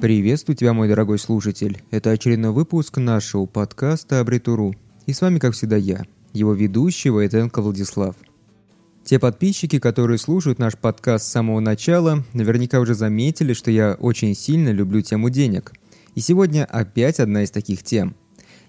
Приветствую 0.00 0.54
тебя, 0.54 0.74
мой 0.74 0.86
дорогой 0.86 1.18
слушатель. 1.18 1.82
Это 1.90 2.10
очередной 2.10 2.52
выпуск 2.52 2.98
нашего 2.98 3.46
подкаста 3.46 4.20
Абритуру. 4.20 4.76
И 5.06 5.12
с 5.12 5.20
вами, 5.20 5.40
как 5.40 5.54
всегда, 5.54 5.74
я, 5.74 6.04
его 6.32 6.54
ведущий 6.54 7.10
Войтенко 7.10 7.60
Владислав. 7.60 8.14
Те 9.02 9.18
подписчики, 9.18 9.80
которые 9.80 10.18
слушают 10.18 10.60
наш 10.60 10.78
подкаст 10.78 11.24
с 11.24 11.32
самого 11.32 11.58
начала, 11.58 12.22
наверняка 12.32 12.78
уже 12.78 12.94
заметили, 12.94 13.54
что 13.54 13.72
я 13.72 13.96
очень 13.98 14.36
сильно 14.36 14.68
люблю 14.68 15.00
тему 15.00 15.30
денег. 15.30 15.72
И 16.14 16.20
сегодня 16.20 16.64
опять 16.64 17.18
одна 17.18 17.42
из 17.42 17.50
таких 17.50 17.82
тем. 17.82 18.14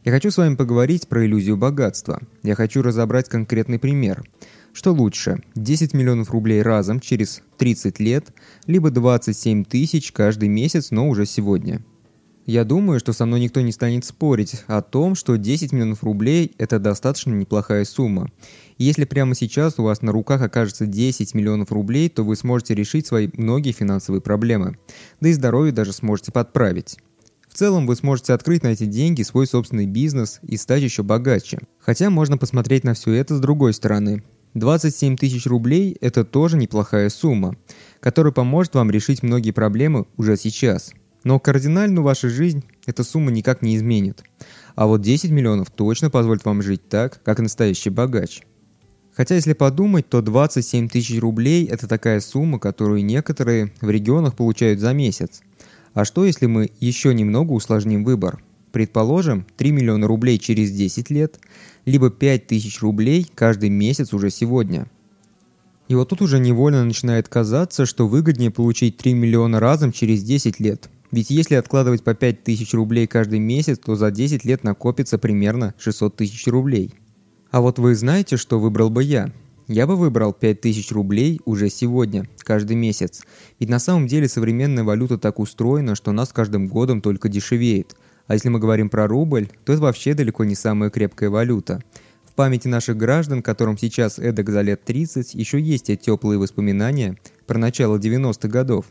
Я 0.04 0.12
хочу 0.12 0.32
с 0.32 0.38
вами 0.38 0.56
поговорить 0.56 1.08
про 1.08 1.24
иллюзию 1.24 1.58
богатства. 1.58 2.22
Я 2.42 2.56
хочу 2.56 2.82
разобрать 2.82 3.30
конкретный 3.30 3.78
пример– 3.78 4.24
что 4.74 4.92
лучше, 4.92 5.42
10 5.56 5.94
миллионов 5.94 6.32
рублей 6.32 6.62
разом 6.62 7.00
через 7.00 7.42
30 7.58 8.00
лет, 8.00 8.34
либо 8.68 8.92
27 8.92 9.66
тысяч 9.66 10.12
каждый 10.12 10.50
месяц, 10.50 10.92
но 10.92 11.10
уже 11.10 11.26
сегодня? 11.26 11.82
Я 12.50 12.64
думаю, 12.64 13.00
что 13.00 13.14
со 13.14 13.28
мной 13.28 13.42
никто 13.42 13.62
не 13.62 13.72
станет 13.72 14.06
спорить 14.06 14.64
о 14.66 14.82
том, 14.82 15.14
что 15.14 15.36
10 15.36 15.72
миллионов 15.72 16.04
рублей– 16.04 16.54
это 16.58 16.80
достаточно 16.80 17.32
неплохая 17.32 17.86
сумма. 17.86 18.32
Если 18.80 19.06
прямо 19.06 19.36
сейчас 19.36 19.78
у 19.78 19.84
вас 19.84 20.02
на 20.02 20.12
руках 20.12 20.42
окажется 20.42 20.88
10 20.88 21.36
миллионов 21.36 21.72
рублей, 21.72 22.10
то 22.10 22.24
вы 22.24 22.36
сможете 22.36 22.74
решить 22.74 23.06
свои 23.06 23.30
многие 23.34 23.72
финансовые 23.72 24.22
проблемы. 24.22 24.80
Да 25.22 25.30
и 25.30 25.34
здоровье 25.34 25.72
даже 25.72 25.94
сможете 25.94 26.32
подправить. 26.32 26.98
В 27.48 27.54
целом 27.54 27.86
вы 27.86 27.96
сможете 27.96 28.34
открыть 28.34 28.64
на 28.64 28.70
эти 28.70 28.86
деньги 28.86 29.22
свой 29.22 29.46
собственный 29.46 29.86
бизнес 29.86 30.40
и 30.42 30.58
стать 30.58 30.82
еще 30.82 31.04
богаче. 31.04 31.60
Хотя 31.78 32.10
можно 32.10 32.40
посмотреть 32.40 32.84
на 32.84 32.96
все 32.96 33.14
это 33.14 33.36
с 33.36 33.40
другой 33.40 33.76
стороны. 33.76 34.24
27 34.56 35.16
тысяч 35.16 35.46
рублей– 35.46 35.96
это 36.02 36.26
тоже 36.26 36.58
неплохая 36.58 37.10
сумма, 37.10 37.56
которая 38.00 38.34
поможет 38.34 38.76
вам 38.76 38.90
решить 38.90 39.22
многие 39.22 39.52
проблемы 39.52 40.06
уже 40.18 40.38
сейчас. 40.38 40.92
Но 41.24 41.40
кардинально 41.40 42.02
вашу 42.02 42.30
жизнь 42.30 42.64
эта 42.86 43.04
сумма 43.04 43.30
никак 43.30 43.62
не 43.62 43.76
изменит. 43.76 44.24
А 44.76 44.88
вот 44.88 45.02
10 45.02 45.30
миллионов 45.32 45.70
точно 45.70 46.10
позволит 46.10 46.46
вам 46.46 46.62
жить 46.62 46.88
так, 46.90 47.22
как 47.24 47.40
настоящий 47.40 47.90
богач. 47.90 48.42
Хотя 49.14 49.36
если 49.36 49.54
подумать, 49.54 50.08
то 50.10 50.22
27 50.22 50.88
тысяч 50.88 51.20
рублей– 51.20 51.66
это 51.72 51.88
такая 51.88 52.20
сумма, 52.20 52.58
которую 52.58 53.04
некоторые 53.04 53.72
в 53.82 53.90
регионах 53.90 54.36
получают 54.36 54.80
за 54.80 54.94
месяц. 54.94 55.42
А 55.94 56.06
что 56.06 56.26
если 56.26 56.46
мы 56.46 56.72
еще 56.80 57.14
немного 57.14 57.52
усложним 57.52 58.04
выбор? 58.04 58.42
Предположим, 58.72 59.46
3 59.58 59.72
миллиона 59.72 60.08
рублей 60.08 60.38
через 60.38 60.72
10 60.72 61.10
лет, 61.10 61.40
либо 61.86 62.12
5 62.12 62.48
тысяч 62.48 62.82
рублей 62.82 63.28
каждый 63.34 63.70
месяц 63.70 64.14
уже 64.14 64.30
сегодня. 64.30 64.88
И 65.88 65.96
вот 65.96 66.10
тут 66.10 66.22
уже 66.22 66.38
невольно 66.40 66.86
начинает 66.86 67.28
казаться, 67.28 67.88
что 67.88 68.08
выгоднее 68.08 68.52
получить 68.52 68.98
3 68.98 69.14
миллиона 69.14 69.60
разом 69.60 69.92
через 69.92 70.24
10 70.24 70.60
лет. 70.60 70.90
Ведь 71.12 71.32
если 71.32 71.56
откладывать 71.56 72.04
по 72.04 72.14
5 72.14 72.44
тысяч 72.44 72.74
рублей 72.76 73.08
каждый 73.08 73.40
месяц, 73.40 73.80
то 73.80 73.96
за 73.96 74.12
10 74.12 74.46
лет 74.46 74.64
накопится 74.64 75.18
примерно 75.18 75.74
600 75.80 76.16
тысяч 76.16 76.46
рублей. 76.46 76.94
А 77.50 77.62
вот 77.62 77.80
вы 77.80 77.96
знаете, 77.96 78.38
что 78.38 78.60
выбрал 78.60 78.92
бы 78.92 79.04
я? 79.04 79.32
Я 79.68 79.88
бы 79.88 79.96
выбрал 79.96 80.34
5000 80.34 80.92
рублей 80.92 81.42
уже 81.46 81.70
сегодня, 81.70 82.28
каждый 82.40 82.76
месяц. 82.76 83.24
Ведь 83.60 83.70
на 83.70 83.80
самом 83.80 84.06
деле 84.06 84.28
современная 84.28 84.84
валюта 84.84 85.18
так 85.18 85.40
устроена, 85.40 85.96
что 85.96 86.12
нас 86.12 86.30
каждым 86.30 86.68
годом 86.68 87.02
только 87.02 87.30
дешевеет– 87.30 87.96
а 88.30 88.36
если 88.36 88.50
мы 88.50 88.60
говорим 88.60 88.90
про 88.90 89.08
рубль, 89.08 89.50
то 89.66 89.74
это 89.74 89.82
вообще 89.82 90.14
далеко 90.14 90.44
не 90.44 90.54
самая 90.54 90.92
крепкая 90.92 91.32
валюта. 91.32 91.82
В 92.24 92.36
памяти 92.36 92.68
наших 92.68 92.96
граждан, 92.96 93.42
которым 93.42 93.76
сейчас 93.76 94.20
эдак 94.20 94.52
за 94.52 94.62
лет 94.62 94.86
30, 94.86 95.34
еще 95.34 95.60
есть 95.60 95.88
те 95.88 95.96
теплые 95.96 96.38
воспоминания 96.38 97.18
про 97.48 97.58
начало 97.58 97.98
90-х 97.98 98.48
годов. 98.48 98.86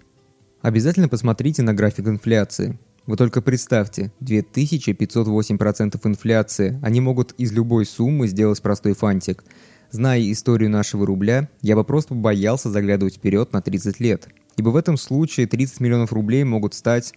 Обязательно 0.61 1.09
посмотрите 1.09 1.63
на 1.63 1.73
график 1.73 2.09
инфляции. 2.09 2.81
Вы 3.07 3.17
только 3.17 3.41
представьте, 3.41 4.11
2508% 4.21 6.01
инфляции, 6.03 6.81
они 6.83 7.01
могут 7.01 7.31
из 7.39 7.53
любой 7.53 7.87
суммы 7.87 8.27
сделать 8.27 8.61
простой 8.61 8.95
фантик. 8.95 9.45
Зная 9.93 10.33
историю 10.33 10.69
нашего 10.69 11.07
рубля, 11.07 11.49
я 11.63 11.77
бы 11.77 11.85
просто 11.85 12.13
боялся 12.13 12.71
заглядывать 12.71 13.15
вперед 13.15 13.53
на 13.53 13.63
30 13.63 14.01
лет. 14.01 14.27
Ибо 14.57 14.71
в 14.71 14.77
этом 14.77 14.97
случае 14.97 15.47
30 15.47 15.79
миллионов 15.79 16.13
рублей 16.13 16.43
могут 16.43 16.75
стать 16.75 17.15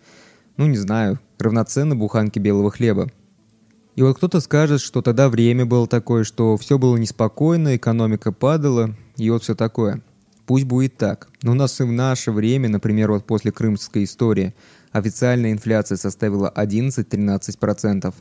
ну 0.58 0.68
не 0.68 0.78
знаю, 0.78 1.20
равноценно 1.40 1.96
буханке 1.96 2.40
белого 2.40 2.72
хлеба. 2.72 3.10
И 3.96 4.04
вот 4.04 4.18
кто-то 4.18 4.40
скажет, 4.40 4.80
что 4.82 5.02
тогда 5.02 5.30
время 5.30 5.66
было 5.66 5.88
такое, 5.88 6.24
что 6.24 6.56
все 6.58 6.78
было 6.78 6.96
неспокойно, 6.98 7.76
экономика 7.76 8.32
падала, 8.32 8.96
и 9.18 9.30
вот 9.30 9.44
все 9.44 9.56
такое. 9.56 10.02
Пусть 10.46 10.66
будет 10.66 10.98
так. 10.98 11.30
Но 11.44 11.52
у 11.52 11.56
нас 11.56 11.80
и 11.80 11.84
в 11.84 11.92
наше 11.92 12.32
время, 12.32 12.70
например, 12.70 13.12
вот 13.12 13.26
после 13.26 13.52
крымской 13.52 14.06
истории, 14.06 14.54
официальная 14.92 15.52
инфляция 15.52 15.98
составила 15.98 16.52
11-13%. 16.56 18.14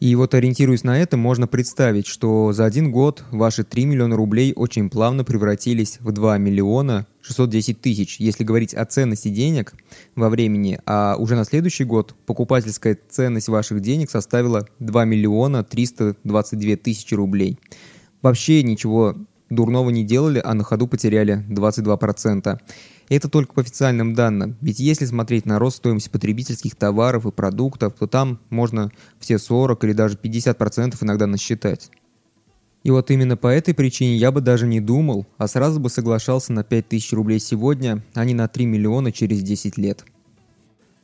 И 0.00 0.14
вот 0.14 0.32
ориентируясь 0.32 0.82
на 0.82 0.98
это, 0.98 1.18
можно 1.18 1.46
представить, 1.46 2.06
что 2.06 2.52
за 2.52 2.64
один 2.64 2.90
год 2.90 3.22
ваши 3.30 3.64
3 3.64 3.84
миллиона 3.84 4.16
рублей 4.16 4.54
очень 4.56 4.88
плавно 4.88 5.24
превратились 5.24 5.98
в 6.00 6.10
2 6.10 6.38
миллиона 6.38 7.06
610 7.20 7.82
тысяч, 7.82 8.18
если 8.18 8.42
говорить 8.42 8.72
о 8.72 8.86
ценности 8.86 9.28
денег 9.28 9.74
во 10.16 10.30
времени, 10.30 10.80
а 10.86 11.16
уже 11.18 11.36
на 11.36 11.44
следующий 11.44 11.84
год 11.84 12.14
покупательская 12.24 12.98
ценность 13.10 13.48
ваших 13.48 13.80
денег 13.80 14.10
составила 14.10 14.66
2 14.78 15.04
миллиона 15.04 15.64
322 15.64 16.76
тысячи 16.76 17.12
рублей. 17.12 17.58
Вообще 18.22 18.62
ничего 18.62 19.16
дурного 19.50 19.90
не 19.90 20.04
делали, 20.04 20.40
а 20.42 20.54
на 20.54 20.64
ходу 20.64 20.86
потеряли 20.86 21.44
22%. 21.48 22.58
Это 23.08 23.28
только 23.28 23.52
по 23.52 23.60
официальным 23.60 24.14
данным, 24.14 24.56
ведь 24.60 24.78
если 24.78 25.04
смотреть 25.04 25.44
на 25.44 25.58
рост 25.58 25.78
стоимости 25.78 26.08
потребительских 26.08 26.76
товаров 26.76 27.26
и 27.26 27.32
продуктов, 27.32 27.94
то 27.98 28.06
там 28.06 28.38
можно 28.48 28.92
все 29.18 29.38
40 29.38 29.82
или 29.84 29.92
даже 29.92 30.16
50% 30.16 30.96
иногда 31.00 31.26
насчитать. 31.26 31.90
И 32.82 32.90
вот 32.90 33.10
именно 33.10 33.36
по 33.36 33.48
этой 33.48 33.74
причине 33.74 34.16
я 34.16 34.32
бы 34.32 34.40
даже 34.40 34.66
не 34.66 34.80
думал, 34.80 35.26
а 35.36 35.48
сразу 35.48 35.80
бы 35.80 35.90
соглашался 35.90 36.52
на 36.52 36.64
5000 36.64 37.12
рублей 37.12 37.40
сегодня, 37.40 38.02
а 38.14 38.24
не 38.24 38.32
на 38.32 38.48
3 38.48 38.64
миллиона 38.64 39.12
через 39.12 39.42
10 39.42 39.76
лет. 39.76 40.04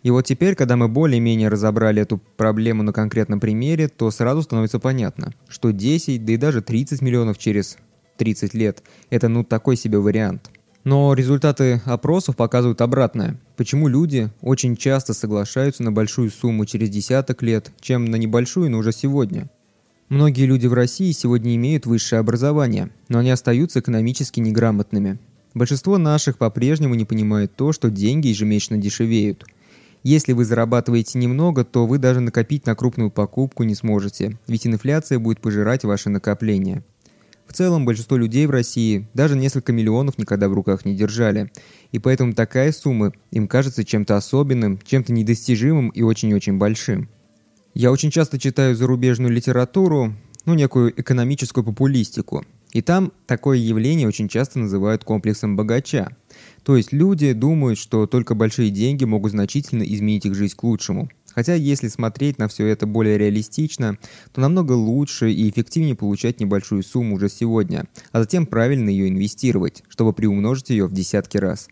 И 0.03 0.11
вот 0.11 0.25
теперь, 0.25 0.55
когда 0.55 0.77
мы 0.77 0.89
более-менее 0.89 1.49
разобрали 1.49 2.01
эту 2.01 2.19
проблему 2.37 2.85
на 2.85 2.93
конкретном 2.93 3.41
примере, 3.41 3.89
то 3.89 4.11
сразу 4.13 4.43
становится 4.43 4.79
понятно, 4.79 5.35
что 5.49 5.73
10, 5.73 6.25
да 6.25 6.33
и 6.33 6.37
даже 6.37 6.63
30 6.63 7.03
миллионов 7.03 7.39
через 7.39 7.77
30 8.17 8.55
лет– 8.55 8.83
это 9.11 9.29
ну 9.29 9.45
такой 9.45 9.77
себе 9.77 9.99
вариант– 9.99 10.51
но 10.87 11.15
результаты 11.15 11.83
опросов 11.85 12.37
показывают 12.37 12.81
обратное. 12.81 13.41
Почему 13.57 13.89
люди 13.89 14.31
очень 14.41 14.77
часто 14.77 15.15
соглашаются 15.15 15.83
на 15.83 15.91
большую 15.91 16.31
сумму 16.31 16.65
через 16.65 16.91
десяток 16.91 17.43
лет, 17.43 17.73
чем 17.81 18.05
на 18.05 18.15
небольшую, 18.15 18.71
но 18.71 18.79
уже 18.79 18.93
сегодня. 18.93 19.51
Многие 20.09 20.47
люди 20.47 20.69
в 20.69 20.75
России 20.75 21.11
сегодня 21.11 21.57
имеют 21.57 21.87
высшее 21.87 22.21
образование, 22.21 22.91
но 23.09 23.19
они 23.19 23.31
остаются 23.31 23.81
экономически 23.81 24.39
неграмотными. 24.39 25.19
Большинство 25.55 25.99
наших 25.99 26.39
по-прежнему 26.39 26.95
не 26.95 27.05
понимает 27.05 27.57
то, 27.57 27.73
что 27.73 27.91
деньги 27.91 28.29
ежемесячно 28.29 28.79
дешевеют. 28.79 29.45
Если 30.05 30.35
вы 30.35 30.45
зарабатываете 30.45 31.19
немного, 31.19 31.65
то 31.65 31.85
вы 31.85 31.99
даже 31.99 32.21
накопить 32.21 32.65
на 32.65 32.77
крупную 32.77 33.11
покупку 33.11 33.65
не 33.65 33.75
сможете, 33.75 34.39
ведь 34.47 34.69
инфляция 34.69 35.19
будет 35.19 35.41
пожирать 35.41 35.83
ваши 35.83 36.11
накопления. 36.11 36.85
В 37.47 37.53
целом, 37.53 37.85
большинство 37.85 38.17
людей 38.17 38.47
в 38.47 38.51
России 38.51 39.09
даже 39.15 39.37
несколько 39.37 39.73
миллионов 39.73 40.19
никогда 40.19 40.49
в 40.49 40.53
руках 40.53 40.85
не 40.85 40.95
держали. 40.95 41.51
И 41.93 41.99
поэтому 41.99 42.35
такая 42.35 42.73
сумма 42.73 43.13
им 43.31 43.49
кажется 43.49 43.85
чем-то 43.85 44.17
особенным, 44.17 44.79
чем-то 44.85 45.13
недостижимым 45.13 45.91
и 45.91 46.03
очень-очень 46.03 46.59
большим. 46.59 47.09
Я 47.73 47.93
очень 47.93 48.11
часто 48.11 48.39
читаю 48.39 48.75
зарубежную 48.75 49.33
литературу, 49.33 50.15
ну, 50.45 50.55
некую 50.55 50.99
экономическую 50.99 51.65
популистику. 51.65 52.45
И 52.73 52.83
там 52.83 53.13
такое 53.27 53.59
явление 53.59 54.09
очень 54.09 54.29
часто 54.29 54.59
называют 54.59 55.05
комплексом 55.05 55.57
богача. 55.57 56.15
То 56.65 56.77
есть 56.77 56.93
люди 56.93 57.33
думают, 57.33 57.79
что 57.79 58.07
только 58.07 58.35
большие 58.35 58.71
деньги 58.71 59.05
могут 59.05 59.33
значительно 59.33 59.83
изменить 59.83 60.27
их 60.27 60.35
жизнь 60.35 60.57
к 60.57 60.63
лучшему. 60.63 61.09
Хотя 61.37 61.55
если 61.55 61.89
смотреть 61.89 62.39
на 62.39 62.49
все 62.49 62.67
это 62.67 62.87
более 62.87 63.19
реалистично, 63.19 63.99
то 64.33 64.41
намного 64.41 64.73
лучше 64.73 65.31
и 65.31 65.51
эффективнее 65.51 65.95
получать 65.95 66.41
небольшую 66.41 66.83
сумму 66.83 67.17
уже 67.17 67.29
сегодня, 67.29 67.85
а 68.11 68.21
затем 68.21 68.47
правильно 68.47 68.89
ее 68.89 69.09
инвестировать, 69.09 69.85
чтобы 69.89 70.15
приумножить 70.15 70.71
ее 70.71 70.87
в 70.87 70.93
десятки 70.93 71.37
раз. 71.37 71.69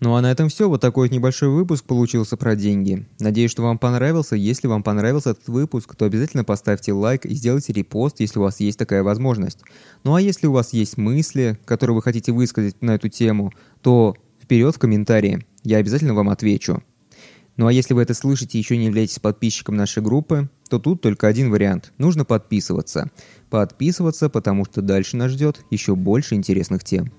Ну 0.00 0.14
а 0.14 0.22
на 0.22 0.32
этом 0.32 0.48
все. 0.48 0.66
Вот 0.66 0.80
такой 0.80 1.08
вот 1.08 1.14
небольшой 1.14 1.50
выпуск 1.50 1.84
получился 1.84 2.38
про 2.38 2.56
деньги. 2.56 3.06
Надеюсь, 3.18 3.50
что 3.50 3.62
вам 3.62 3.78
понравился. 3.78 4.34
Если 4.34 4.66
вам 4.66 4.82
понравился 4.82 5.32
этот 5.32 5.48
выпуск, 5.48 5.94
то 5.94 6.06
обязательно 6.06 6.42
поставьте 6.42 6.94
лайк 6.94 7.26
и 7.26 7.34
сделайте 7.34 7.74
репост, 7.74 8.20
если 8.20 8.38
у 8.38 8.42
вас 8.42 8.60
есть 8.60 8.78
такая 8.78 9.02
возможность. 9.02 9.58
Ну 10.04 10.14
а 10.14 10.22
если 10.22 10.46
у 10.46 10.52
вас 10.52 10.72
есть 10.72 10.96
мысли, 10.96 11.58
которые 11.66 11.96
вы 11.96 12.00
хотите 12.00 12.32
высказать 12.32 12.80
на 12.80 12.94
эту 12.94 13.10
тему, 13.10 13.52
то 13.82 14.16
вперед 14.42 14.74
в 14.74 14.78
комментарии. 14.78 15.44
Я 15.64 15.76
обязательно 15.76 16.14
вам 16.14 16.30
отвечу. 16.30 16.82
Ну 17.60 17.66
а 17.66 17.72
если 17.74 17.92
вы 17.92 18.00
это 18.00 18.14
слышите 18.14 18.56
и 18.56 18.62
еще 18.62 18.78
не 18.78 18.86
являетесь 18.86 19.18
подписчиком 19.18 19.76
нашей 19.76 20.02
группы, 20.02 20.48
то 20.70 20.78
тут 20.78 21.02
только 21.02 21.26
один 21.26 21.50
вариант. 21.50 21.92
Нужно 21.98 22.24
подписываться. 22.24 23.10
Подписываться, 23.50 24.30
потому 24.30 24.64
что 24.64 24.80
дальше 24.80 25.18
нас 25.18 25.32
ждет 25.32 25.60
еще 25.70 25.94
больше 25.94 26.36
интересных 26.36 26.84
тем. 26.84 27.12